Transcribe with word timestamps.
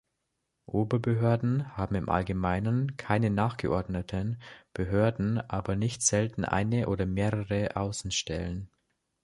Oberbehörden 0.65 1.77
haben 1.77 1.93
im 1.93 2.09
Allgemeinen 2.09 2.97
keine 2.97 3.29
nachgeordneten 3.29 4.41
Behörden, 4.73 5.37
aber 5.39 5.75
nicht 5.75 6.01
selten 6.01 6.43
eine 6.43 6.87
oder 6.87 7.05
mehrere 7.05 7.75
Außenstellen. 7.77 8.67